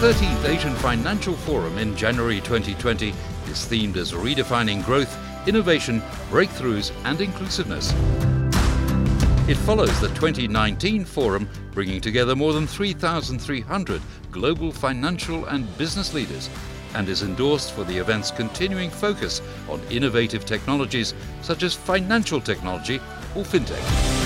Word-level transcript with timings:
Asian 0.00 0.76
Financial 0.76 1.34
Forum 1.34 1.76
in 1.76 1.96
January 1.96 2.40
2020 2.40 3.08
is 3.08 3.66
themed 3.66 3.96
as 3.96 4.12
redefining 4.12 4.84
growth, 4.84 5.18
innovation, 5.48 6.00
breakthroughs, 6.30 6.92
and 7.04 7.20
inclusiveness. 7.20 7.92
It 9.48 9.56
follows 9.56 10.00
the 10.00 10.06
2019 10.10 11.04
forum, 11.04 11.48
bringing 11.72 12.00
together 12.00 12.36
more 12.36 12.52
than 12.52 12.68
3,300 12.68 14.00
global 14.30 14.70
financial 14.70 15.46
and 15.46 15.76
business 15.76 16.14
leaders, 16.14 16.48
and 16.94 17.08
is 17.08 17.22
endorsed 17.22 17.72
for 17.72 17.82
the 17.82 17.98
event's 17.98 18.30
continuing 18.30 18.90
focus 18.90 19.42
on 19.68 19.80
innovative 19.90 20.44
technologies 20.46 21.12
such 21.42 21.64
as 21.64 21.74
financial 21.74 22.40
technology 22.40 23.00
or 23.34 23.42
fintech. 23.42 24.17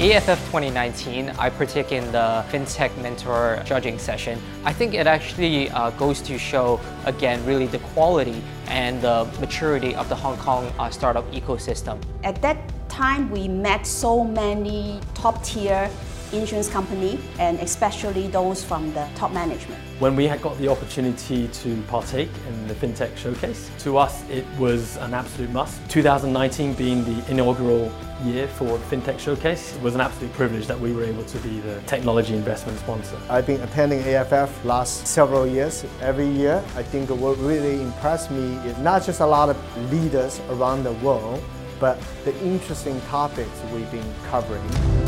The 0.00 0.12
AFF 0.12 0.40
2019, 0.46 1.30
I 1.38 1.50
partook 1.50 1.92
in 1.92 2.10
the 2.10 2.44
FinTech 2.50 3.00
Mentor 3.00 3.62
judging 3.64 3.96
session. 3.96 4.40
I 4.64 4.72
think 4.72 4.92
it 4.92 5.06
actually 5.06 5.70
uh, 5.70 5.90
goes 5.90 6.20
to 6.22 6.36
show, 6.36 6.80
again, 7.04 7.44
really 7.46 7.68
the 7.68 7.78
quality 7.78 8.42
and 8.66 9.00
the 9.00 9.24
maturity 9.38 9.94
of 9.94 10.08
the 10.08 10.16
Hong 10.16 10.36
Kong 10.38 10.72
uh, 10.80 10.90
startup 10.90 11.30
ecosystem. 11.30 12.02
At 12.24 12.42
that 12.42 12.56
time, 12.88 13.30
we 13.30 13.46
met 13.46 13.86
so 13.86 14.24
many 14.24 14.98
top 15.14 15.44
tier 15.44 15.88
insurance 16.36 16.68
company 16.68 17.18
and 17.38 17.58
especially 17.60 18.26
those 18.28 18.64
from 18.64 18.92
the 18.94 19.08
top 19.14 19.32
management. 19.32 19.80
When 19.98 20.16
we 20.16 20.26
had 20.26 20.42
got 20.42 20.58
the 20.58 20.68
opportunity 20.68 21.48
to 21.48 21.82
partake 21.82 22.30
in 22.48 22.66
the 22.66 22.74
FinTech 22.74 23.16
Showcase, 23.16 23.70
to 23.78 23.96
us 23.96 24.28
it 24.28 24.44
was 24.58 24.96
an 24.98 25.14
absolute 25.14 25.50
must. 25.50 25.80
2019 25.88 26.74
being 26.74 27.04
the 27.04 27.30
inaugural 27.30 27.92
year 28.24 28.48
for 28.48 28.78
the 28.78 28.96
FinTech 28.96 29.18
Showcase, 29.18 29.74
it 29.74 29.82
was 29.82 29.94
an 29.94 30.00
absolute 30.00 30.32
privilege 30.32 30.66
that 30.66 30.78
we 30.78 30.92
were 30.92 31.04
able 31.04 31.24
to 31.24 31.38
be 31.38 31.60
the 31.60 31.80
technology 31.82 32.34
investment 32.34 32.78
sponsor. 32.78 33.18
I've 33.28 33.46
been 33.46 33.60
attending 33.60 34.00
AFF 34.00 34.64
last 34.64 35.06
several 35.06 35.46
years. 35.46 35.84
Every 36.00 36.28
year, 36.28 36.62
I 36.76 36.82
think 36.82 37.10
what 37.10 37.38
really 37.38 37.80
impressed 37.80 38.30
me 38.30 38.54
is 38.68 38.76
not 38.78 39.04
just 39.04 39.20
a 39.20 39.26
lot 39.26 39.48
of 39.48 39.92
leaders 39.92 40.40
around 40.50 40.84
the 40.84 40.92
world, 40.94 41.42
but 41.80 42.00
the 42.24 42.34
interesting 42.44 43.00
topics 43.02 43.50
we've 43.72 43.90
been 43.90 44.14
covering. 44.30 45.03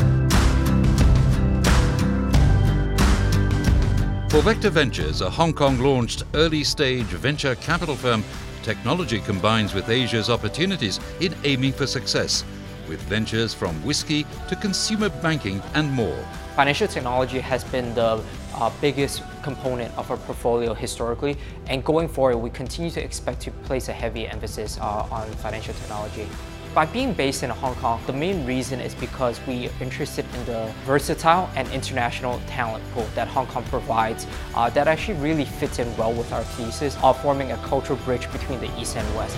For 4.28 4.42
Vectr 4.42 4.70
Ventures, 4.70 5.20
a 5.20 5.30
Hong 5.30 5.52
Kong 5.52 5.78
launched 5.78 6.24
early 6.34 6.64
stage 6.64 7.06
venture 7.06 7.54
capital 7.54 7.94
firm, 7.94 8.24
technology 8.64 9.20
combines 9.20 9.72
with 9.72 9.88
Asia's 9.88 10.28
opportunities 10.28 10.98
in 11.20 11.32
aiming 11.44 11.72
for 11.72 11.86
success, 11.86 12.44
with 12.88 13.00
ventures 13.02 13.54
from 13.54 13.74
whiskey 13.84 14.26
to 14.48 14.56
consumer 14.56 15.10
banking 15.10 15.62
and 15.74 15.90
more. 15.92 16.18
Financial 16.56 16.88
technology 16.88 17.38
has 17.38 17.62
been 17.62 17.94
the 17.94 18.20
uh, 18.56 18.70
biggest 18.80 19.22
component 19.44 19.96
of 19.96 20.10
our 20.10 20.16
portfolio 20.16 20.74
historically, 20.74 21.36
and 21.68 21.84
going 21.84 22.08
forward, 22.08 22.36
we 22.38 22.50
continue 22.50 22.90
to 22.90 23.02
expect 23.02 23.40
to 23.42 23.52
place 23.52 23.88
a 23.88 23.92
heavy 23.92 24.26
emphasis 24.26 24.76
uh, 24.80 25.06
on 25.08 25.30
financial 25.34 25.72
technology. 25.74 26.26
By 26.76 26.84
being 26.84 27.14
based 27.14 27.42
in 27.42 27.48
Hong 27.48 27.74
Kong, 27.76 28.02
the 28.06 28.12
main 28.12 28.44
reason 28.44 28.82
is 28.82 28.94
because 28.94 29.40
we 29.46 29.68
are 29.68 29.72
interested 29.80 30.26
in 30.34 30.44
the 30.44 30.70
versatile 30.84 31.48
and 31.56 31.66
international 31.72 32.38
talent 32.46 32.84
pool 32.92 33.08
that 33.14 33.28
Hong 33.28 33.46
Kong 33.46 33.64
provides 33.70 34.26
uh, 34.54 34.68
that 34.68 34.86
actually 34.86 35.18
really 35.18 35.46
fits 35.46 35.78
in 35.78 35.96
well 35.96 36.12
with 36.12 36.30
our 36.34 36.44
thesis 36.44 36.94
of 37.02 37.18
forming 37.22 37.52
a 37.52 37.56
cultural 37.64 37.98
bridge 38.00 38.30
between 38.30 38.60
the 38.60 38.68
East 38.78 38.94
and 38.94 39.16
West. 39.16 39.34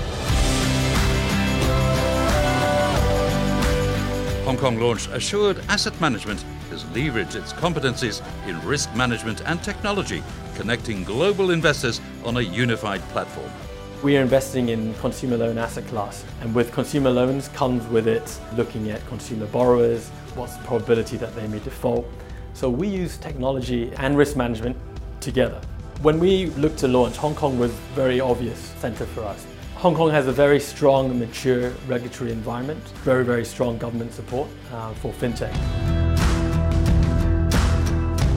Hong 4.44 4.56
Kong 4.56 4.80
launched 4.80 5.08
Assured 5.10 5.60
Asset 5.68 6.00
Management 6.00 6.44
has 6.70 6.82
leveraged 6.86 7.36
its 7.36 7.52
competencies 7.52 8.20
in 8.48 8.60
risk 8.66 8.92
management 8.96 9.42
and 9.46 9.62
technology, 9.62 10.24
connecting 10.56 11.04
global 11.04 11.52
investors 11.52 12.00
on 12.24 12.38
a 12.38 12.40
unified 12.40 13.00
platform. 13.10 13.52
We 14.00 14.16
are 14.16 14.22
investing 14.22 14.68
in 14.68 14.94
consumer 14.94 15.36
loan 15.36 15.58
asset 15.58 15.84
class 15.88 16.24
and 16.40 16.54
with 16.54 16.70
consumer 16.70 17.10
loans 17.10 17.48
comes 17.48 17.84
with 17.88 18.06
it 18.06 18.38
looking 18.54 18.90
at 18.90 19.04
consumer 19.08 19.46
borrowers, 19.46 20.08
what's 20.36 20.54
the 20.54 20.62
probability 20.62 21.16
that 21.16 21.34
they 21.34 21.48
may 21.48 21.58
default. 21.58 22.06
So 22.54 22.70
we 22.70 22.86
use 22.86 23.16
technology 23.16 23.90
and 23.96 24.16
risk 24.16 24.36
management 24.36 24.76
together. 25.18 25.60
When 26.00 26.20
we 26.20 26.46
looked 26.50 26.78
to 26.78 26.88
launch, 26.88 27.16
Hong 27.16 27.34
Kong 27.34 27.58
was 27.58 27.72
very 27.96 28.20
obvious 28.20 28.60
centre 28.78 29.04
for 29.04 29.24
us. 29.24 29.44
Hong 29.78 29.96
Kong 29.96 30.12
has 30.12 30.28
a 30.28 30.32
very 30.32 30.60
strong 30.60 31.18
mature 31.18 31.70
regulatory 31.88 32.30
environment, 32.30 32.82
very, 33.02 33.24
very 33.24 33.44
strong 33.44 33.78
government 33.78 34.12
support 34.12 34.48
uh, 34.72 34.94
for 34.94 35.12
fintech. 35.12 35.52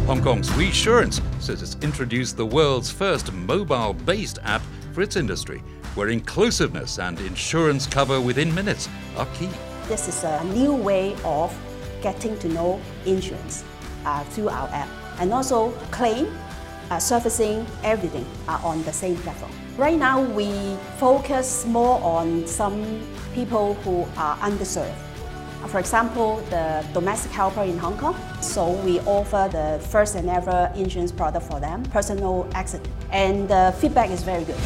Hong 0.08 0.24
Kong's 0.24 0.50
Wesurance 0.58 1.22
says 1.40 1.62
it's 1.62 1.78
introduced 1.84 2.36
the 2.36 2.46
world's 2.48 2.90
first 2.90 3.32
mobile-based 3.32 4.40
app 4.42 4.64
for 4.92 5.02
its 5.02 5.16
industry, 5.16 5.60
where 5.96 6.10
inclusiveness 6.10 7.00
and 7.00 7.20
insurance 7.22 7.88
cover 7.88 8.20
within 8.20 8.54
minutes 8.54 8.90
are 9.18 9.26
key. 9.34 9.50
This 9.88 10.08
is 10.08 10.24
a 10.24 10.44
new 10.46 10.74
way 10.74 11.16
of 11.24 11.56
getting 12.02 12.38
to 12.40 12.50
know 12.50 12.80
insurance 13.06 13.64
uh, 14.06 14.24
through 14.26 14.50
our 14.50 14.68
app. 14.70 14.90
And 15.20 15.34
also 15.34 15.72
claim, 15.92 16.28
uh, 16.90 17.00
servicing, 17.00 17.66
everything 17.84 18.26
are 18.48 18.60
on 18.64 18.84
the 18.84 18.94
same 18.94 19.16
platform. 19.18 19.52
Right 19.78 19.98
now, 19.98 20.22
we 20.22 20.76
focus 20.98 21.66
more 21.66 22.02
on 22.02 22.46
some 22.48 23.02
people 23.34 23.76
who 23.76 24.04
are 24.18 24.38
underserved 24.38 25.11
for 25.68 25.80
example, 25.80 26.38
the 26.50 26.86
domestic 26.94 27.32
helper 27.32 27.64
in 27.64 27.78
Hong 27.78 27.98
Kong. 27.98 28.16
So 28.42 28.72
we 28.84 29.00
offer 29.02 29.50
the 29.52 29.80
first 29.88 30.16
and 30.16 30.30
ever 30.30 30.72
insurance 30.76 31.12
product 31.12 31.46
for 31.46 31.60
them, 31.60 31.84
personal 31.84 32.48
accident. 32.54 32.90
And 33.12 33.48
the 33.48 33.74
feedback 33.80 34.10
is 34.10 34.24
very 34.24 34.44
good. 34.44 34.60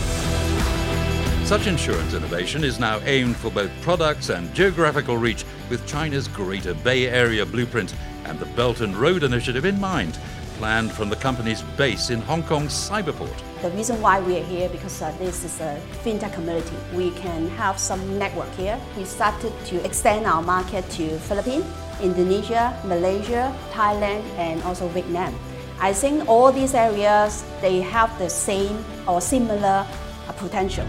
Such 1.46 1.68
insurance 1.68 2.14
innovation 2.16 2.64
is 2.64 2.80
now 2.80 3.00
aimed 3.06 3.36
for 3.36 3.52
both 3.52 3.70
products 3.82 4.30
and 4.30 4.52
geographical 4.56 5.16
reach 5.18 5.46
with 5.70 5.86
China's 5.86 6.28
Greater 6.28 6.74
Bay 6.74 7.08
Area 7.08 7.46
blueprint 7.46 7.94
and 8.26 8.40
the 8.40 8.48
Belt 8.48 8.82
and 8.82 8.96
Road 8.96 9.24
Initiative 9.24 9.66
in 9.66 9.80
mind 9.80 10.18
planned 10.58 10.92
from 10.92 11.10
the 11.10 11.16
company's 11.16 11.62
base 11.78 12.10
in 12.10 12.22
Hong 12.22 12.44
Kong's 12.44 12.74
Cyberport. 12.74 13.36
The 13.62 13.70
reason 13.72 14.02
why 14.02 14.20
we 14.20 14.38
are 14.38 14.44
here 14.44 14.70
because 14.70 15.02
uh, 15.02 15.12
this 15.20 15.44
is 15.44 15.60
a 15.60 15.82
fintech 16.04 16.34
community. 16.34 16.76
We 16.94 17.12
can 17.12 17.50
have 17.50 17.78
some 17.80 18.20
network 18.20 18.52
here. 18.56 18.80
We 18.98 19.06
started 19.06 19.54
to 19.66 19.84
extend 19.86 20.26
our 20.26 20.42
market 20.42 20.90
to 20.92 21.18
Philippines, 21.20 21.66
Indonesia, 22.02 22.78
Malaysia, 22.86 23.54
Thailand, 23.72 24.24
and 24.38 24.62
also 24.64 24.88
Vietnam. 24.90 25.34
I 25.80 25.92
think 25.94 26.28
all 26.30 26.52
these 26.52 26.74
areas, 26.74 27.44
they 27.62 27.82
have 27.82 28.18
the 28.18 28.30
same 28.30 28.84
or 29.08 29.20
similar 29.20 29.86
uh, 30.28 30.32
potential. 30.38 30.86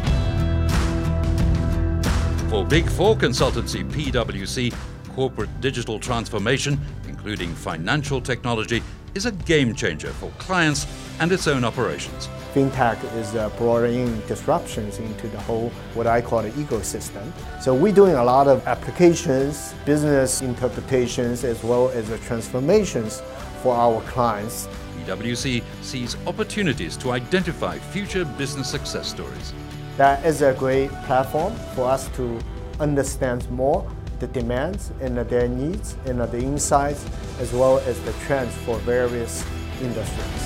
For 2.51 2.65
Big 2.65 2.89
Four 2.89 3.17
consultancy 3.17 3.83
PwC, 3.91 4.73
corporate 5.15 5.51
digital 5.61 5.99
transformation, 5.99 6.79
including 7.09 7.53
financial 7.55 8.21
technology, 8.21 8.83
is 9.17 9.25
a 9.25 9.33
game 9.33 9.75
changer 9.75 10.11
for 10.11 10.31
clients 10.39 10.87
and 11.21 11.33
its 11.33 11.49
own 11.49 11.65
operations. 11.65 12.29
FinTech 12.53 13.03
is 13.17 13.35
uh, 13.35 13.49
bringing 13.57 14.21
disruptions 14.27 14.99
into 14.99 15.27
the 15.29 15.41
whole, 15.41 15.71
what 15.95 16.07
I 16.07 16.21
call 16.21 16.43
the 16.43 16.51
ecosystem. 16.51 17.33
So 17.63 17.75
we're 17.75 17.95
doing 17.95 18.15
a 18.15 18.23
lot 18.23 18.47
of 18.47 18.67
applications, 18.67 19.75
business 19.87 20.43
interpretations, 20.43 21.45
as 21.45 21.65
well 21.65 21.89
as 21.89 22.11
the 22.11 22.19
transformations 22.19 23.23
for 23.63 23.75
our 23.75 24.03
clients. 24.03 24.69
PwC 25.07 25.63
sees 25.81 26.17
opportunities 26.27 26.97
to 26.99 27.13
identify 27.13 27.79
future 27.79 28.25
business 28.25 28.69
success 28.71 29.09
stories. 29.09 29.55
That 29.97 30.25
is 30.27 30.43
a 30.43 30.53
great 30.53 30.91
platform 31.05 31.55
for 31.75 31.89
us 31.89 32.09
to 32.17 32.39
understand 32.81 33.51
more 33.51 33.91
the 34.21 34.27
demands 34.29 34.93
and 35.01 35.17
their 35.17 35.49
needs 35.49 35.97
and 36.07 36.21
the 36.21 36.39
insights 36.39 37.05
as 37.39 37.53
well 37.53 37.79
as 37.81 38.01
the 38.01 38.13
trends 38.25 38.55
for 38.65 38.79
various 38.79 39.45
industries. 39.81 40.43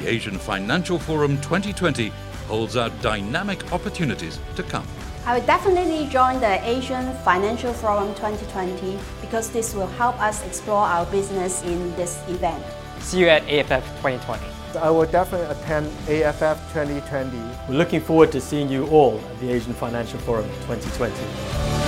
The 0.00 0.08
Asian 0.08 0.38
Financial 0.38 0.98
Forum 0.98 1.36
2020 1.38 2.12
holds 2.46 2.76
out 2.76 2.92
dynamic 3.02 3.72
opportunities 3.72 4.38
to 4.56 4.62
come. 4.62 4.86
I 5.26 5.38
will 5.38 5.46
definitely 5.46 6.08
join 6.08 6.40
the 6.40 6.66
Asian 6.66 7.12
Financial 7.18 7.72
Forum 7.72 8.14
2020 8.14 8.98
because 9.20 9.50
this 9.50 9.74
will 9.74 9.86
help 9.86 10.20
us 10.20 10.44
explore 10.46 10.86
our 10.86 11.04
business 11.06 11.62
in 11.62 11.94
this 11.96 12.18
event. 12.28 12.64
See 13.00 13.20
you 13.20 13.28
at 13.28 13.42
AFF 13.42 13.84
2020. 14.02 14.59
I 14.76 14.90
will 14.90 15.06
definitely 15.06 15.46
attend 15.46 15.86
AFF 16.08 16.58
2020. 16.72 17.36
We're 17.68 17.74
looking 17.74 18.00
forward 18.00 18.30
to 18.32 18.40
seeing 18.40 18.68
you 18.68 18.86
all 18.88 19.18
at 19.18 19.40
the 19.40 19.50
Asian 19.50 19.72
Financial 19.72 20.18
Forum 20.20 20.46
2020. 20.66 21.79